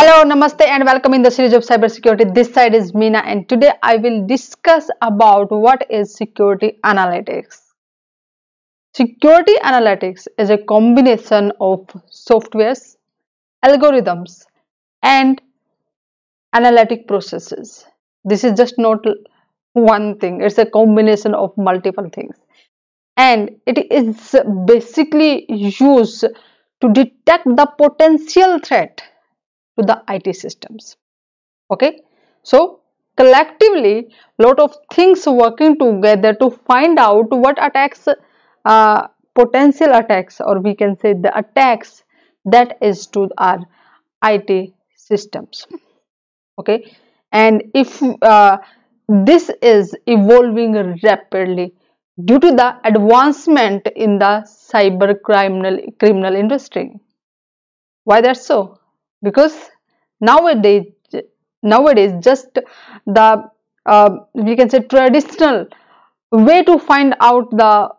Hello, 0.00 0.24
Namaste 0.24 0.66
and 0.66 0.86
welcome 0.86 1.12
in 1.12 1.20
the 1.20 1.30
series 1.30 1.52
of 1.52 1.62
cybersecurity. 1.62 2.34
This 2.34 2.54
side 2.54 2.74
is 2.74 2.92
Meena 2.92 3.22
and 3.22 3.46
today 3.46 3.72
I 3.82 3.98
will 3.98 4.26
discuss 4.26 4.88
about 5.02 5.50
what 5.50 5.84
is 5.90 6.14
security 6.14 6.78
analytics. 6.82 7.58
Security 8.94 9.52
analytics 9.62 10.26
is 10.38 10.48
a 10.48 10.56
combination 10.56 11.52
of 11.60 11.80
softwares, 12.10 12.96
algorithms 13.62 14.46
and 15.02 15.42
analytic 16.54 17.06
processes. 17.06 17.84
This 18.24 18.42
is 18.42 18.54
just 18.56 18.78
not 18.78 19.04
one 19.74 20.18
thing, 20.18 20.40
it's 20.40 20.56
a 20.56 20.64
combination 20.64 21.34
of 21.34 21.52
multiple 21.58 22.08
things. 22.08 22.36
And 23.18 23.50
it 23.66 23.92
is 23.92 24.34
basically 24.64 25.44
used 25.52 26.24
to 26.80 26.88
detect 26.88 27.44
the 27.44 27.70
potential 27.76 28.60
threat 28.60 29.02
to 29.80 29.86
the 29.86 30.02
IT 30.08 30.32
systems. 30.32 30.96
Okay, 31.72 32.02
so 32.42 32.80
collectively, 33.16 34.14
lot 34.38 34.58
of 34.58 34.76
things 34.92 35.26
working 35.26 35.78
together 35.78 36.34
to 36.34 36.50
find 36.50 36.98
out 36.98 37.30
what 37.30 37.62
attacks, 37.64 38.08
uh, 38.64 39.06
potential 39.34 39.92
attacks, 39.92 40.40
or 40.40 40.60
we 40.60 40.74
can 40.74 40.98
say 40.98 41.12
the 41.14 41.36
attacks 41.38 42.04
that 42.44 42.78
is 42.82 43.06
to 43.08 43.28
our 43.38 43.60
IT 44.24 44.74
systems. 44.96 45.66
Okay, 46.58 46.92
and 47.32 47.62
if 47.74 48.02
uh, 48.22 48.58
this 49.08 49.50
is 49.62 49.94
evolving 50.06 50.74
rapidly 51.02 51.74
due 52.24 52.38
to 52.38 52.52
the 52.52 52.76
advancement 52.84 53.86
in 53.96 54.18
the 54.18 54.44
cyber 54.46 55.20
criminal 55.22 55.78
criminal 55.98 56.34
industry. 56.34 56.92
Why 58.04 58.20
that's 58.20 58.46
so? 58.46 58.79
Because 59.22 59.70
nowadays 60.20 60.86
nowadays 61.62 62.12
just 62.20 62.58
the 63.06 63.50
uh, 63.86 64.10
we 64.34 64.56
can 64.56 64.68
say 64.70 64.80
traditional 64.80 65.66
way 66.32 66.62
to 66.62 66.78
find 66.78 67.14
out 67.20 67.50
the 67.50 67.90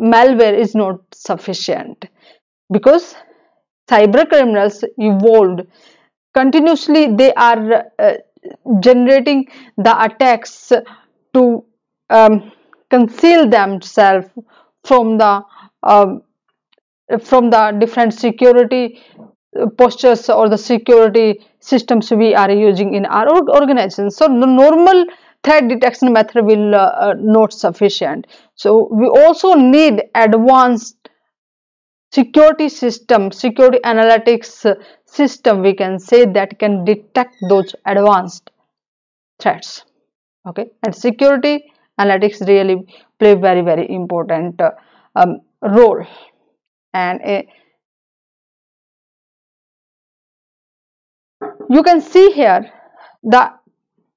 malware 0.00 0.54
is 0.56 0.74
not 0.74 1.00
sufficient. 1.12 2.04
Because 2.70 3.14
cyber 3.90 4.28
criminals 4.28 4.84
evolved 4.98 5.66
continuously 6.34 7.14
they 7.16 7.32
are 7.34 7.84
uh, 7.98 8.14
generating 8.80 9.46
the 9.76 9.94
attacks 10.04 10.72
to 11.34 11.64
um, 12.10 12.52
conceal 12.90 13.48
themselves 13.48 14.28
from 14.84 15.18
the 15.18 15.42
uh, 15.82 16.16
from 17.20 17.50
the 17.50 17.72
different 17.80 18.12
security 18.14 19.02
postures 19.76 20.28
or 20.28 20.48
the 20.48 20.58
security 20.58 21.40
systems 21.60 22.10
we 22.10 22.34
are 22.34 22.50
using 22.50 22.94
in 22.94 23.06
our 23.06 23.28
organization. 23.50 24.10
So 24.10 24.26
the 24.26 24.46
normal 24.46 25.06
threat 25.42 25.68
detection 25.68 26.12
method 26.12 26.44
will 26.44 26.74
uh, 26.74 26.78
uh, 26.78 27.14
not 27.18 27.52
sufficient. 27.52 28.26
So 28.54 28.88
we 28.90 29.06
also 29.06 29.54
need 29.54 30.02
advanced 30.14 30.96
security 32.10 32.68
system 32.68 33.30
security 33.30 33.78
analytics 33.84 34.66
system 35.04 35.62
we 35.62 35.74
can 35.74 35.98
say 35.98 36.24
that 36.24 36.58
can 36.58 36.84
detect 36.84 37.34
those 37.48 37.74
advanced 37.86 38.50
threats. 39.40 39.84
Okay? 40.46 40.70
And 40.84 40.94
security 40.94 41.70
analytics 42.00 42.46
really 42.46 42.86
play 43.18 43.34
very 43.34 43.60
very 43.60 43.88
important 43.90 44.60
uh, 44.60 44.70
um, 45.14 45.40
role. 45.62 46.06
And 46.94 47.20
you 51.68 51.82
can 51.82 52.00
see 52.00 52.30
here 52.32 52.72
the 53.22 53.52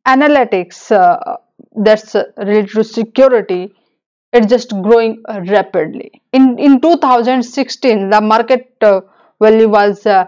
analytics 0.08 0.90
uh, 0.92 1.38
that's 1.76 2.16
related 2.38 2.70
to 2.70 2.82
security. 2.84 3.76
It's 4.34 4.48
just 4.48 4.72
growing 4.82 5.22
uh, 5.28 5.42
rapidly. 5.48 6.22
In 6.32 6.58
in 6.60 6.80
2016 6.82 8.10
the 8.10 8.22
market 8.22 8.74
uh, 8.82 9.02
value 9.42 9.68
was 9.70 10.06
uh, 10.06 10.26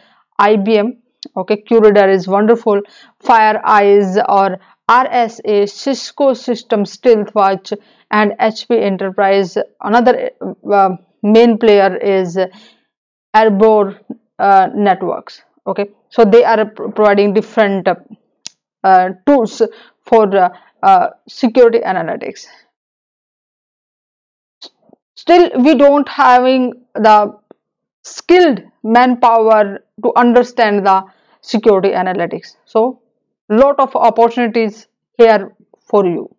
IBM 0.41 0.97
okay 1.37 1.63
QRadar 1.69 2.13
is 2.13 2.29
wonderful. 2.29 2.81
FireEye 3.23 4.25
or 4.29 4.59
RSA 4.91 5.69
Cisco 5.69 6.33
System 6.33 6.85
Stealthwatch 6.85 7.77
and 8.11 8.33
HP 8.41 8.81
Enterprise. 8.81 9.59
Another 9.83 10.31
uh, 10.73 10.91
main 11.23 11.59
player 11.59 11.97
is 11.97 12.39
Arbor 13.35 14.01
uh, 14.39 14.69
networks. 14.75 15.43
Okay 15.67 15.91
so 16.09 16.25
they 16.25 16.45
are 16.45 16.65
providing 16.65 17.35
different 17.35 17.87
uh, 18.85 19.11
tools 19.27 19.61
for 20.07 20.51
uh, 20.83 21.09
security 21.29 21.81
analytics 21.81 22.47
still 25.29 25.51
we 25.63 25.75
don't 25.75 26.09
having 26.09 26.73
the 26.95 27.39
skilled 28.03 28.61
manpower 28.83 29.81
to 30.03 30.13
understand 30.17 30.87
the 30.87 31.05
security 31.43 31.91
analytics. 31.91 32.57
So 32.65 33.03
lot 33.51 33.79
of 33.79 33.95
opportunities 33.95 34.87
here 35.19 35.53
for 35.91 36.07
you. 36.07 36.35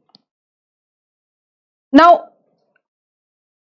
Now 1.91 2.29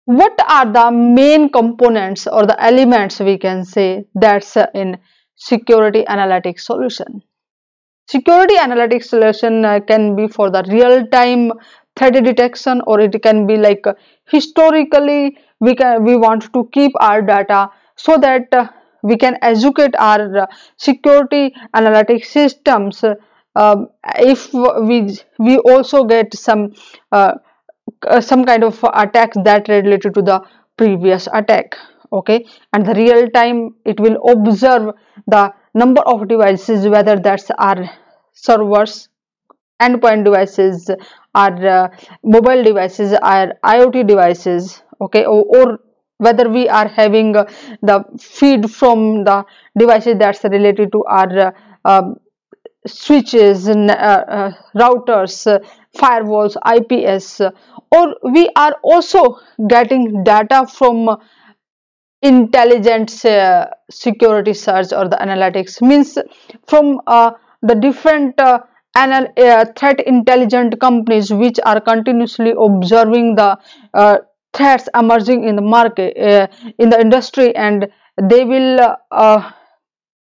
what 0.07 0.39
are 0.49 0.71
the 0.71 0.91
main 0.91 1.49
components 1.51 2.27
or 2.27 2.47
the 2.47 2.63
elements 2.63 3.21
we 3.21 3.39
can 3.39 3.65
say 3.65 4.05
that's 4.15 4.57
in 4.75 4.99
security 5.37 6.05
analytics 6.09 6.61
solution? 6.61 7.23
Security 8.07 8.57
analytics 8.57 9.05
solution 9.05 9.65
uh, 9.65 9.81
can 9.81 10.15
be 10.15 10.29
for 10.29 10.51
the 10.51 10.63
real 10.69 11.07
time 11.07 11.53
threat 11.97 12.15
detection 12.25 12.81
or 12.87 13.01
it 13.01 13.23
can 13.23 13.47
be 13.47 13.57
like 13.57 13.87
uh, 13.87 13.95
historically 14.27 15.37
we 15.61 15.75
can 15.75 16.05
we 16.05 16.17
want 16.17 16.53
to 16.53 16.69
keep 16.73 16.93
our 17.01 17.23
data 17.23 17.71
so 17.97 18.17
that 18.19 18.53
uh, 18.53 18.69
we 19.03 19.17
can 19.17 19.39
educate 19.43 19.95
our 19.97 20.39
uh, 20.39 20.47
security 20.77 21.55
analytic 21.75 22.25
systems. 22.25 23.05
Um, 23.57 23.89
if 24.19 24.53
we 24.53 25.17
we 25.39 25.59
also 25.59 26.05
get 26.05 26.35
some 26.35 26.73
uh, 27.13 27.35
some 28.21 28.45
kind 28.45 28.65
of 28.65 28.85
attacks 28.93 29.37
that 29.45 29.69
related 29.69 30.15
to 30.15 30.23
the 30.23 30.43
previous 30.77 31.29
attack 31.33 31.77
okay? 32.13 32.47
And 32.73 32.87
the 32.87 32.95
real 32.95 33.29
time 33.31 33.75
it 33.85 34.01
will 34.01 34.17
observe 34.29 34.95
the 35.27 35.53
number 35.75 36.01
of 36.03 36.29
devices 36.29 36.87
whether 36.87 37.19
that's 37.19 37.51
our 37.59 37.91
servers 38.33 39.09
endpoint 39.81 40.25
devices 40.25 40.91
our 41.35 41.67
uh, 41.67 41.89
mobile 42.23 42.63
devices 42.63 43.13
our 43.23 43.55
iot 43.65 44.07
devices 44.07 44.83
okay? 45.01 45.25
Or, 45.25 45.45
or 45.45 45.79
whether 46.19 46.49
we 46.49 46.69
are 46.69 46.89
having 46.89 47.37
uh, 47.37 47.45
the 47.83 48.05
feed 48.19 48.71
from 48.71 49.25
the 49.25 49.45
devices 49.79 50.17
that's 50.19 50.45
related 50.45 50.93
to 50.93 51.05
our 51.05 51.39
uh, 51.39 51.53
um, 51.85 52.17
switches 52.87 53.69
uh, 53.69 53.73
uh, 53.73 54.53
routers 54.77 55.37
firewalls 55.97 56.57
ips 56.77 57.41
or 57.91 58.17
we 58.33 58.49
are 58.57 58.77
also 58.83 59.39
getting 59.69 60.23
data 60.25 60.67
from 60.67 61.17
intelligent 62.23 63.25
uh, 63.25 63.67
security 63.91 64.55
search 64.55 64.93
or 64.93 65.09
the 65.09 65.17
analytics. 65.17 65.81
Means 65.83 66.19
from 66.67 67.01
uh, 67.07 67.33
the 67.63 67.75
different 67.75 68.41
uh, 68.41 68.61
and 68.97 69.29
uh, 69.39 69.65
threat 69.77 70.01
intelligent 70.01 70.79
companies 70.81 71.33
which 71.33 71.59
are 71.65 71.81
continuously 71.81 72.55
observing 72.59 73.35
the 73.35 73.59
uh, 73.95 74.19
threats 74.53 74.89
emerging 74.95 75.45
in 75.45 75.57
the 75.57 75.63
market 75.63 76.17
uh, 76.17 76.47
in 76.79 76.91
the 76.91 77.01
industry 77.01 77.55
and 77.57 77.89
they 78.23 78.45
will 78.45 78.97
uh, 79.11 79.51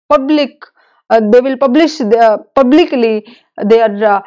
public 0.08 0.64
uh, 1.10 1.20
they 1.30 1.40
will 1.40 1.56
publish 1.58 1.98
publicly 2.54 3.26
their 3.62 4.22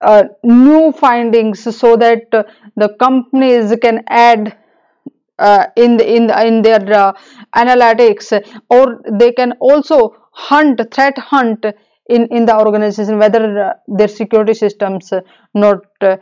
uh, 0.00 0.24
new 0.42 0.92
findings 0.92 1.62
so 1.76 1.96
that 1.96 2.30
the 2.30 2.88
companies 2.98 3.74
can 3.82 4.02
add 4.08 4.56
uh, 5.38 5.66
in 5.76 5.96
the, 5.96 6.14
in 6.16 6.26
the, 6.26 6.46
in 6.46 6.62
their 6.62 6.92
uh, 6.92 7.12
analytics 7.54 8.32
or 8.70 9.02
they 9.10 9.32
can 9.32 9.52
also 9.60 10.14
hunt 10.32 10.80
threat 10.92 11.16
hunt 11.18 11.64
in 12.08 12.26
in 12.26 12.46
the 12.46 12.56
organization 12.56 13.18
whether 13.18 13.42
uh, 13.62 13.72
their 13.88 14.08
security 14.08 14.54
systems 14.54 15.12
not 15.54 15.80
uh, 16.00 16.16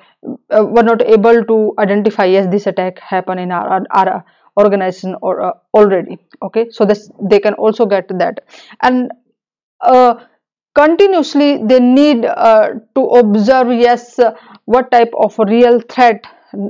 uh, 0.50 0.64
were 0.64 0.82
not 0.82 1.02
able 1.02 1.44
to 1.44 1.74
identify 1.78 2.24
yes 2.24 2.46
this 2.50 2.66
attack 2.66 2.98
happened 2.98 3.40
in 3.40 3.52
our, 3.52 3.82
our, 3.90 4.24
organization 4.56 5.16
or 5.20 5.40
uh, 5.42 5.52
already 5.74 6.16
okay? 6.42 6.70
So 6.70 6.84
this 6.84 7.10
they 7.20 7.40
can 7.40 7.54
also 7.54 7.86
get 7.86 8.08
that. 8.18 8.40
And 8.82 9.10
continuously 10.76 11.58
they 11.64 11.80
need 11.80 12.22
to 12.22 13.02
observe 13.20 13.72
yes 13.72 14.20
what 14.64 14.90
type 14.92 15.12
of 15.18 15.36
real 15.38 15.80
threat 15.80 16.24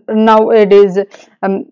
nowadays 0.08 0.98
um, 1.42 1.66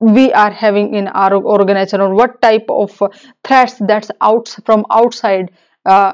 we 0.00 0.32
are 0.32 0.50
having 0.50 0.94
in 0.94 1.08
our 1.08 1.34
organization 1.34 2.00
or 2.00 2.14
what 2.14 2.40
type 2.40 2.64
of 2.68 3.02
threats 3.44 3.74
that's 3.80 4.10
out 4.20 4.54
from 4.64 4.84
outside 4.90 5.50
uh, 5.84 6.12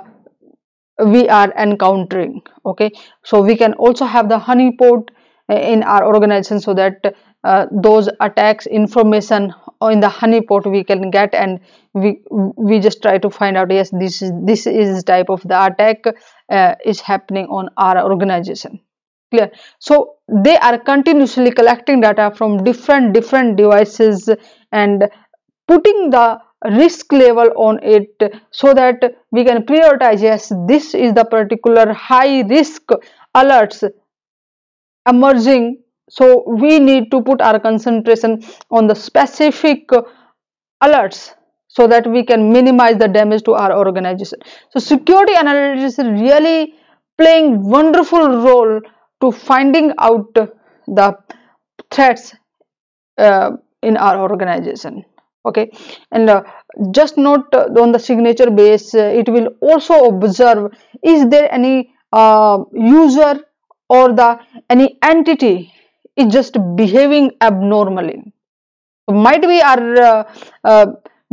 we 1.05 1.29
are 1.29 1.53
encountering 1.57 2.43
okay? 2.65 2.91
So 3.25 3.43
we 3.43 3.57
can 3.57 3.75
also 3.75 4.05
have 4.05 4.29
the 4.29 4.39
honeypot 4.39 5.11
uh, 5.51 5.55
in 5.55 5.83
our 5.83 6.05
organization 6.05 6.61
so 6.61 6.75
that 6.75 7.15
uh, 7.45 7.67
those 7.71 8.09
attacks 8.21 8.67
information 8.67 9.55
in 9.83 10.01
the 10.01 10.09
honeypot 10.09 10.69
we 10.71 10.83
can 10.83 11.11
get 11.11 11.35
and 11.35 11.61
we 11.93 12.21
we 12.57 12.81
just 12.81 13.03
try 13.03 13.19
to 13.19 13.31
find 13.31 13.57
out 13.57 13.71
yes 13.71 13.91
this 13.91 14.23
is 14.23 14.33
this 14.45 14.67
is 14.67 15.05
type 15.05 15.29
of 15.29 15.43
the 15.43 15.65
attack 15.67 16.05
uh, 16.51 16.75
is 16.85 17.01
happening 17.01 17.47
on 17.47 17.69
our 17.77 18.03
organization. 18.03 18.81
Clear? 19.31 19.51
So 19.79 20.15
they 20.45 20.57
are 20.57 20.79
continuously 20.79 21.53
collecting 21.53 22.01
data 22.01 22.33
from 22.35 22.65
different 22.65 23.13
different 23.13 23.57
devices 23.57 24.29
and 24.73 25.09
putting 25.69 26.11
the 26.11 26.41
risk 26.65 27.13
level 27.13 27.51
on 27.57 27.79
it 27.83 28.09
so 28.51 28.73
that 28.73 29.03
we 29.31 29.45
can 29.45 29.63
prioritize 29.63 30.23
yes 30.23 30.51
this 30.67 30.95
is 30.95 31.13
the 31.13 31.25
particular 31.25 31.93
high 31.93 32.41
risk 32.43 32.83
alerts 33.37 33.85
emerging. 35.09 35.83
So 36.09 36.45
we 36.47 36.79
need 36.79 37.11
to 37.11 37.23
put 37.23 37.41
our 37.41 37.59
concentration 37.59 38.43
on 38.71 38.87
the 38.87 38.95
specific 38.95 39.89
alerts 40.83 41.35
so 41.69 41.87
that 41.87 42.07
we 42.07 42.25
can 42.25 42.53
minimize 42.53 42.97
the 42.97 43.09
damage 43.09 43.43
to 43.45 43.55
our 43.55 43.77
organization. 43.77 44.39
So 44.71 44.79
security 44.79 45.35
analytics 45.35 45.99
is 45.99 45.99
really 45.99 46.75
playing 47.19 47.69
wonderful 47.69 48.29
role 48.29 48.81
to 49.21 49.33
finding 49.33 49.93
out 49.99 50.33
the 50.35 51.17
threats 51.91 52.35
uh, 53.19 53.53
in 53.83 53.97
our 53.97 54.21
organization 54.21 55.05
okay? 55.47 55.71
And 56.11 56.29
uh, 56.29 56.43
just 56.91 57.17
not 57.17 57.55
uh, 57.55 57.69
on 57.81 57.93
the 57.93 57.99
signature 57.99 58.51
base 58.51 58.95
uh, 58.95 59.11
it 59.21 59.29
will 59.29 59.49
also 59.61 60.07
observe 60.07 60.73
is 61.03 61.29
there 61.29 61.53
any 61.53 61.95
uh, 62.13 62.59
user 62.73 63.41
or 63.89 64.13
the 64.13 64.39
any 64.69 64.99
entity 65.03 65.73
is 66.17 66.33
just 66.33 66.57
behaving 66.77 67.33
abnormally? 67.41 68.33
Might 69.09 69.43
be 69.43 69.61
our 69.63 70.27
uh, 70.65 70.87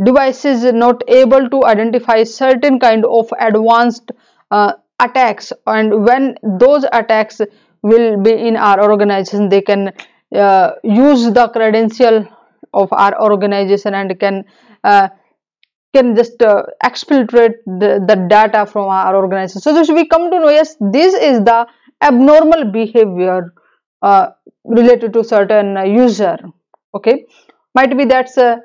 devices 0.04 0.64
not 0.72 1.02
able 1.08 1.48
to 1.50 1.64
identify 1.64 2.22
certain 2.22 2.78
kind 2.78 3.04
of 3.04 3.32
advanced 3.40 4.12
attacks 5.00 5.52
and 5.66 6.04
when 6.04 6.36
those 6.60 6.84
attacks 6.92 7.40
will 7.82 8.22
be 8.22 8.32
in 8.32 8.56
our 8.56 8.80
organization 8.90 9.48
they 9.48 9.60
can 9.60 9.92
uh, 10.34 10.72
use 10.82 11.32
the 11.32 11.48
credential 11.48 12.26
of 12.82 12.92
our 12.92 13.20
organization 13.22 13.94
and 13.94 14.18
can 14.18 14.44
uh, 14.82 15.08
can 15.94 16.14
just 16.16 16.42
uh, 16.42 16.62
exfiltrate 16.84 17.54
the, 17.66 18.04
the 18.06 18.16
data 18.28 18.66
from 18.66 18.88
our 18.88 19.16
organization. 19.16 19.60
So 19.62 19.72
this 19.72 19.88
we 19.88 20.06
come 20.08 20.30
to 20.30 20.38
know 20.40 20.48
yes 20.48 20.76
this 20.80 21.14
is 21.14 21.38
the 21.44 21.66
abnormal 22.02 22.72
behavior 22.72 23.54
uh, 24.02 24.30
related 24.64 25.12
to 25.12 25.24
certain 25.24 25.76
user 25.86 26.36
okay? 26.94 27.26
Might 27.74 27.96
be 27.96 28.04
that's 28.04 28.38
uh, 28.38 28.56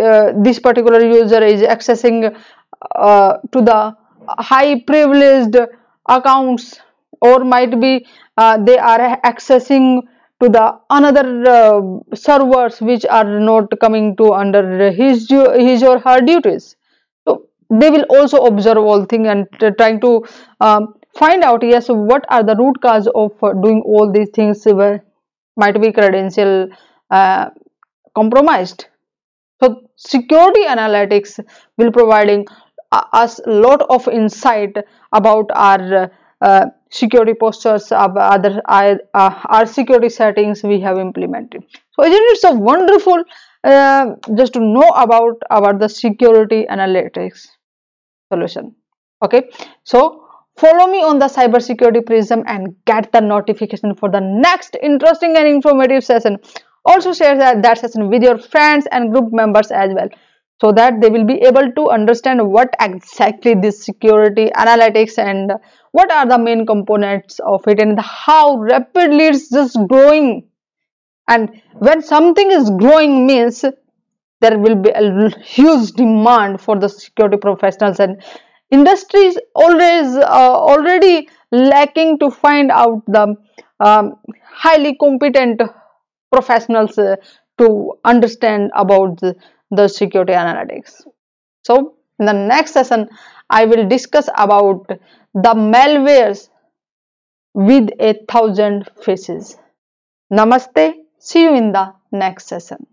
uh, 0.00 0.32
this 0.42 0.58
particular 0.58 1.04
user 1.04 1.42
is 1.42 1.62
accessing 1.62 2.32
to 2.32 3.60
the 3.70 3.96
high 4.28 4.80
privileged 4.80 5.56
accounts 6.08 6.80
or 7.20 7.44
might 7.44 7.80
be 7.80 8.06
uh, 8.36 8.56
they 8.64 8.78
are 8.78 9.20
accessing 9.24 10.02
to 10.42 10.48
the 10.48 10.78
another 10.90 11.24
uh, 11.48 11.80
servers 12.14 12.80
which 12.80 13.04
are 13.06 13.40
not 13.40 13.68
coming 13.80 14.16
to 14.16 14.32
under 14.32 14.90
his 14.90 15.28
his 15.30 15.82
or 15.82 15.98
her 16.00 16.20
duties. 16.20 16.76
So 17.26 17.48
they 17.70 17.90
will 17.90 18.06
also 18.10 18.44
observe 18.44 18.78
all 18.78 19.04
thing 19.04 19.28
and 19.28 19.46
trying 19.78 20.00
to 20.00 20.24
um, 20.60 20.94
find 21.14 21.44
out 21.44 21.62
yes 21.62 21.88
what 21.88 22.24
are 22.28 22.42
the 22.42 22.56
root 22.56 22.80
cause 22.80 23.08
of 23.14 23.32
doing 23.62 23.82
all 23.84 24.10
these 24.10 24.30
things 24.30 24.66
might 25.56 25.80
be 25.80 25.92
credential 25.92 26.68
uh, 27.10 27.50
compromised. 28.14 28.86
So 29.62 29.82
security 29.96 30.64
analytics 30.64 31.38
will 31.78 31.92
providing 31.92 32.46
uh, 32.90 33.04
us 33.12 33.40
lot 33.46 33.82
of 33.90 34.08
insight 34.08 34.76
about 35.12 35.50
our 35.54 36.10
uh, 36.42 36.66
security 36.90 37.34
postures 37.34 37.90
of 37.92 38.16
other 38.16 38.60
uh, 38.68 38.96
our 39.14 39.64
security 39.64 40.08
settings 40.08 40.62
we 40.62 40.80
have 40.80 40.98
implemented. 40.98 41.62
So 41.92 42.04
isn't 42.04 42.26
it 42.32 42.40
so 42.40 42.52
wonderful 42.52 43.22
uh, 43.64 44.06
just 44.34 44.54
to 44.54 44.60
know 44.60 44.88
about 45.04 45.36
about 45.50 45.78
the 45.78 45.88
security 45.88 46.66
analytics 46.68 47.46
solution? 48.32 48.74
Okay. 49.22 49.50
So 49.84 50.26
follow 50.56 50.90
me 50.90 51.02
on 51.02 51.20
the 51.20 51.26
cybersecurity 51.26 52.04
prism 52.04 52.42
and 52.46 52.74
get 52.86 53.12
the 53.12 53.20
notification 53.20 53.94
for 53.94 54.10
the 54.10 54.20
next 54.20 54.76
interesting 54.82 55.36
and 55.36 55.46
informative 55.46 56.04
session. 56.04 56.38
Also 56.84 57.12
share 57.12 57.38
that, 57.38 57.62
that 57.62 57.78
session 57.78 58.10
with 58.10 58.24
your 58.24 58.38
friends 58.38 58.88
and 58.90 59.12
group 59.12 59.32
members 59.32 59.70
as 59.70 59.92
well 59.94 60.08
so 60.62 60.70
that 60.70 61.00
they 61.00 61.08
will 61.10 61.24
be 61.24 61.38
able 61.50 61.72
to 61.76 61.88
understand 61.90 62.40
what 62.56 62.74
exactly 62.80 63.52
this 63.62 63.84
security 63.84 64.48
analytics 64.64 65.18
and 65.18 65.50
what 65.90 66.12
are 66.12 66.24
the 66.24 66.38
main 66.38 66.64
components 66.64 67.40
of 67.44 67.66
it 67.66 67.80
and 67.80 67.98
how 67.98 68.58
rapidly 68.58 69.26
it's 69.26 69.50
just 69.50 69.76
growing. 69.88 70.44
And 71.26 71.60
when 71.72 72.00
something 72.00 72.52
is 72.52 72.70
growing 72.70 73.26
means 73.26 73.64
there 74.40 74.56
will 74.56 74.76
be 74.76 74.90
a 74.90 75.36
huge 75.40 75.90
demand 75.92 76.60
for 76.60 76.78
the 76.78 76.88
security 76.88 77.38
professionals 77.38 77.98
and 77.98 78.22
industries 78.70 79.36
always 79.56 80.14
uh, 80.14 80.56
already 80.70 81.28
lacking 81.50 82.20
to 82.20 82.30
find 82.30 82.70
out 82.70 83.02
the 83.08 83.34
um, 83.80 84.14
highly 84.44 84.94
competent 84.94 85.60
professionals 86.30 86.96
uh, 86.98 87.16
to 87.58 87.94
understand 88.04 88.70
about 88.76 89.18
the, 89.20 89.34
the 89.72 89.88
security 89.88 90.34
analytics. 90.34 91.02
So 91.64 91.96
in 92.20 92.26
the 92.26 92.32
next 92.32 92.72
session, 92.72 93.08
I 93.50 93.64
will 93.64 93.88
discuss 93.88 94.28
about 94.36 94.86
the 94.88 95.54
malwares 95.54 96.48
with 97.54 97.90
a 97.98 98.14
thousand 98.28 98.88
faces. 99.02 99.56
Namaste. 100.32 100.94
See 101.18 101.42
you 101.42 101.54
in 101.54 101.72
the 101.72 101.94
next 102.12 102.48
session. 102.48 102.86